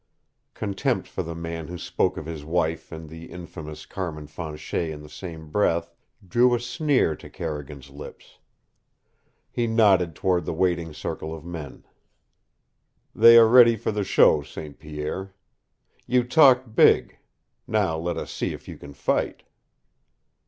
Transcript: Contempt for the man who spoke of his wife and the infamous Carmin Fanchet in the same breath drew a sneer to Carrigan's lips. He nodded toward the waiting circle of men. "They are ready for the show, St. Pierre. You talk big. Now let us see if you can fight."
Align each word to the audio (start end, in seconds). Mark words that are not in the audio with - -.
Contempt 0.55 1.07
for 1.07 1.21
the 1.21 1.35
man 1.35 1.67
who 1.67 1.77
spoke 1.77 2.17
of 2.17 2.25
his 2.25 2.43
wife 2.43 2.91
and 2.91 3.07
the 3.07 3.25
infamous 3.25 3.85
Carmin 3.85 4.25
Fanchet 4.25 4.89
in 4.89 5.03
the 5.03 5.07
same 5.09 5.51
breath 5.51 5.93
drew 6.27 6.55
a 6.55 6.59
sneer 6.59 7.15
to 7.15 7.29
Carrigan's 7.29 7.91
lips. 7.91 8.39
He 9.51 9.67
nodded 9.67 10.15
toward 10.15 10.45
the 10.45 10.55
waiting 10.55 10.91
circle 10.91 11.35
of 11.35 11.45
men. 11.45 11.85
"They 13.13 13.37
are 13.37 13.47
ready 13.47 13.75
for 13.75 13.91
the 13.91 14.03
show, 14.03 14.41
St. 14.41 14.79
Pierre. 14.79 15.35
You 16.07 16.23
talk 16.23 16.63
big. 16.73 17.19
Now 17.67 17.95
let 17.95 18.17
us 18.17 18.31
see 18.31 18.53
if 18.53 18.67
you 18.67 18.79
can 18.79 18.93
fight." 18.93 19.43